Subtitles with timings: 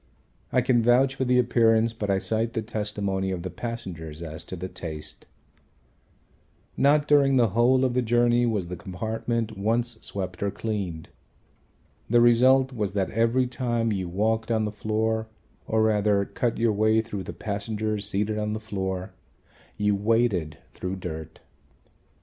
[0.51, 4.43] I can vouch for the appearance, but I cite the testimony of the passengers as
[4.45, 5.27] to the taste.
[6.75, 11.09] Not during the whole of the journey was the compartment once swept or cleaned.
[12.09, 15.27] The result was that every time you walked on the floor
[15.67, 19.13] or rather cut your way through the passengers seated on the floor,
[19.77, 21.41] you waded through dirt.